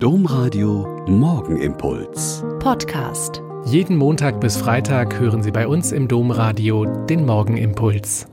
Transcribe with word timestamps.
Domradio 0.00 1.04
Morgenimpuls. 1.08 2.44
Podcast. 2.60 3.42
Jeden 3.64 3.96
Montag 3.96 4.40
bis 4.40 4.56
Freitag 4.56 5.18
hören 5.18 5.42
Sie 5.42 5.50
bei 5.50 5.66
uns 5.66 5.90
im 5.90 6.06
Domradio 6.06 6.84
den 7.06 7.26
Morgenimpuls. 7.26 8.28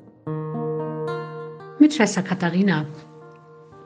Mit 1.79 1.95
Schwester 1.95 2.21
Katharina. 2.21 2.85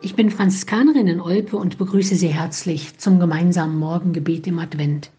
Ich 0.01 0.13
bin 0.13 0.29
Franziskanerin 0.29 1.07
in 1.07 1.21
Olpe 1.21 1.55
und 1.55 1.77
begrüße 1.77 2.15
Sie 2.15 2.27
herzlich 2.27 2.97
zum 2.97 3.17
gemeinsamen 3.17 3.79
Morgengebet 3.79 4.45
im 4.47 4.59
Advent. 4.59 5.09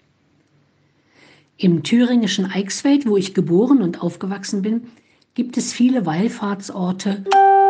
Im 1.57 1.83
thüringischen 1.83 2.45
Eichsfeld, 2.45 3.07
wo 3.07 3.17
ich 3.17 3.33
geboren 3.33 3.81
und 3.81 4.03
aufgewachsen 4.03 4.61
bin, 4.61 4.89
gibt 5.33 5.57
es 5.57 5.73
viele 5.73 6.05
Wallfahrtsorte 6.05 7.25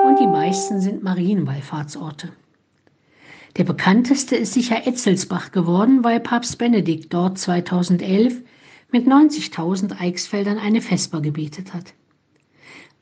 und 0.04 0.18
die 0.18 0.26
meisten 0.26 0.80
sind 0.80 1.04
Marienwallfahrtsorte. 1.04 2.30
Der 3.56 3.64
bekannteste 3.64 4.36
ist 4.36 4.54
sicher 4.54 4.86
Etzelsbach 4.86 5.50
geworden, 5.50 6.04
weil 6.04 6.20
Papst 6.20 6.58
Benedikt 6.58 7.12
dort 7.12 7.38
2011 7.38 8.42
mit 8.92 9.06
90.000 9.06 10.00
Eichsfeldern 10.00 10.58
eine 10.58 10.80
Vesper 10.80 11.20
gebetet 11.20 11.74
hat. 11.74 11.94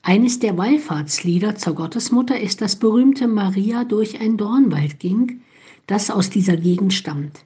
Eines 0.02 0.38
der 0.38 0.56
Wallfahrtslieder 0.56 1.56
zur 1.56 1.74
Gottesmutter 1.74 2.40
ist 2.40 2.62
das 2.62 2.76
berühmte 2.76 3.28
Maria 3.28 3.84
durch 3.84 4.20
ein 4.20 4.36
Dornwald 4.36 5.00
ging, 5.00 5.42
das 5.86 6.10
aus 6.10 6.30
dieser 6.30 6.56
Gegend 6.56 6.94
stammt. 6.94 7.44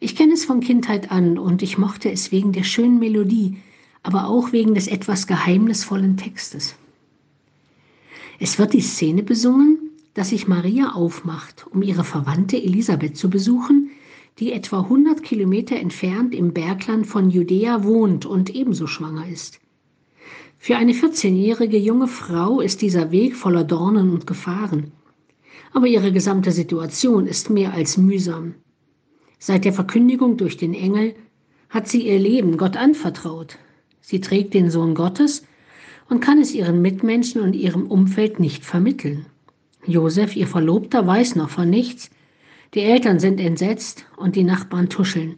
Ich 0.00 0.14
kenne 0.14 0.34
es 0.34 0.44
von 0.44 0.60
Kindheit 0.60 1.10
an 1.10 1.38
und 1.38 1.62
ich 1.62 1.78
mochte 1.78 2.10
es 2.10 2.30
wegen 2.30 2.52
der 2.52 2.62
schönen 2.62 2.98
Melodie, 2.98 3.56
aber 4.02 4.28
auch 4.28 4.52
wegen 4.52 4.74
des 4.74 4.86
etwas 4.86 5.26
geheimnisvollen 5.26 6.16
Textes. 6.16 6.76
Es 8.38 8.58
wird 8.58 8.74
die 8.74 8.80
Szene 8.80 9.22
besungen, 9.22 9.87
dass 10.18 10.30
sich 10.30 10.48
Maria 10.48 10.94
aufmacht, 10.96 11.68
um 11.70 11.80
ihre 11.80 12.02
Verwandte 12.02 12.56
Elisabeth 12.56 13.16
zu 13.16 13.30
besuchen, 13.30 13.90
die 14.40 14.52
etwa 14.52 14.80
100 14.80 15.22
Kilometer 15.22 15.76
entfernt 15.76 16.34
im 16.34 16.52
Bergland 16.52 17.06
von 17.06 17.30
Judäa 17.30 17.84
wohnt 17.84 18.26
und 18.26 18.52
ebenso 18.52 18.88
schwanger 18.88 19.28
ist. 19.28 19.60
Für 20.58 20.76
eine 20.76 20.92
14-jährige 20.92 21.78
junge 21.78 22.08
Frau 22.08 22.60
ist 22.60 22.82
dieser 22.82 23.12
Weg 23.12 23.36
voller 23.36 23.62
Dornen 23.62 24.10
und 24.10 24.26
Gefahren. 24.26 24.90
Aber 25.72 25.86
ihre 25.86 26.10
gesamte 26.10 26.50
Situation 26.50 27.28
ist 27.28 27.48
mehr 27.48 27.72
als 27.72 27.96
mühsam. 27.96 28.56
Seit 29.38 29.64
der 29.64 29.72
Verkündigung 29.72 30.36
durch 30.36 30.56
den 30.56 30.74
Engel 30.74 31.14
hat 31.68 31.86
sie 31.86 32.08
ihr 32.08 32.18
Leben 32.18 32.56
Gott 32.56 32.76
anvertraut. 32.76 33.56
Sie 34.00 34.20
trägt 34.20 34.52
den 34.54 34.68
Sohn 34.72 34.96
Gottes 34.96 35.44
und 36.08 36.18
kann 36.18 36.40
es 36.40 36.52
ihren 36.52 36.82
Mitmenschen 36.82 37.40
und 37.40 37.54
ihrem 37.54 37.86
Umfeld 37.86 38.40
nicht 38.40 38.64
vermitteln. 38.64 39.26
Josef, 39.88 40.36
ihr 40.36 40.46
Verlobter, 40.46 41.06
weiß 41.06 41.34
noch 41.36 41.48
von 41.48 41.70
nichts. 41.70 42.10
Die 42.74 42.80
Eltern 42.80 43.18
sind 43.18 43.40
entsetzt 43.40 44.04
und 44.18 44.36
die 44.36 44.44
Nachbarn 44.44 44.90
tuscheln. 44.90 45.36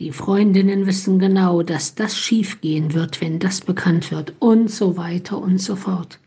Die 0.00 0.10
Freundinnen 0.10 0.86
wissen 0.86 1.20
genau, 1.20 1.62
dass 1.62 1.94
das 1.94 2.18
schiefgehen 2.18 2.94
wird, 2.94 3.20
wenn 3.20 3.38
das 3.38 3.60
bekannt 3.60 4.10
wird 4.10 4.34
und 4.40 4.70
so 4.70 4.96
weiter 4.96 5.40
und 5.40 5.58
so 5.58 5.76
fort. 5.76 6.18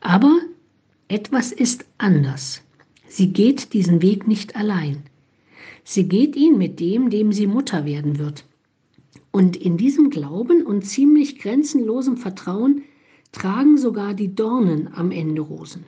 Aber 0.00 0.38
etwas 1.08 1.50
ist 1.50 1.86
anders. 1.96 2.62
Sie 3.08 3.32
geht 3.32 3.72
diesen 3.72 4.02
Weg 4.02 4.28
nicht 4.28 4.54
allein. 4.54 5.02
Sie 5.82 6.06
geht 6.08 6.36
ihn 6.36 6.58
mit 6.58 6.78
dem, 6.78 7.08
dem 7.08 7.32
sie 7.32 7.46
Mutter 7.46 7.86
werden 7.86 8.18
wird. 8.18 8.44
Und 9.30 9.56
in 9.56 9.78
diesem 9.78 10.10
Glauben 10.10 10.64
und 10.64 10.82
ziemlich 10.82 11.38
grenzenlosem 11.38 12.18
Vertrauen 12.18 12.82
tragen 13.32 13.78
sogar 13.78 14.12
die 14.12 14.34
Dornen 14.34 14.90
am 14.94 15.10
Ende 15.10 15.40
Rosen. 15.40 15.86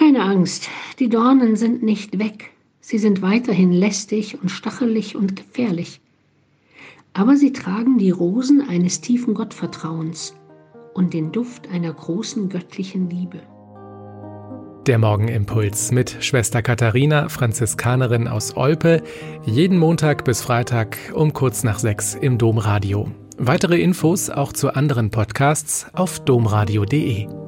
Keine 0.00 0.22
Angst, 0.22 0.70
die 0.98 1.10
Dornen 1.10 1.56
sind 1.56 1.82
nicht 1.82 2.18
weg. 2.18 2.52
Sie 2.80 2.96
sind 2.96 3.20
weiterhin 3.20 3.70
lästig 3.70 4.38
und 4.40 4.48
stachelig 4.48 5.14
und 5.14 5.36
gefährlich. 5.36 6.00
Aber 7.12 7.36
sie 7.36 7.52
tragen 7.52 7.98
die 7.98 8.10
Rosen 8.10 8.66
eines 8.66 9.02
tiefen 9.02 9.34
Gottvertrauens 9.34 10.34
und 10.94 11.12
den 11.12 11.32
Duft 11.32 11.68
einer 11.68 11.92
großen 11.92 12.48
göttlichen 12.48 13.10
Liebe. 13.10 13.40
Der 14.86 14.98
Morgenimpuls 14.98 15.92
mit 15.92 16.16
Schwester 16.20 16.62
Katharina, 16.62 17.28
Franziskanerin 17.28 18.26
aus 18.26 18.56
Olpe, 18.56 19.02
jeden 19.44 19.76
Montag 19.76 20.24
bis 20.24 20.40
Freitag 20.40 20.96
um 21.12 21.34
kurz 21.34 21.62
nach 21.62 21.78
sechs 21.78 22.14
im 22.14 22.38
Domradio. 22.38 23.10
Weitere 23.36 23.78
Infos 23.78 24.30
auch 24.30 24.54
zu 24.54 24.74
anderen 24.74 25.10
Podcasts 25.10 25.88
auf 25.92 26.20
domradio.de. 26.20 27.39